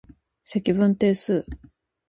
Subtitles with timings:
[0.43, 1.45] 積分定数